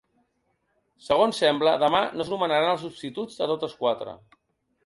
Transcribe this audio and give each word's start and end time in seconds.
Segons 1.07 1.41
sembla 1.43 1.75
demà 1.85 2.01
no 2.15 2.25
es 2.25 2.31
nomenaran 2.35 2.73
els 2.73 2.83
substituts 2.87 3.39
de 3.43 3.53
totes 3.55 3.81
quatre. 3.83 4.19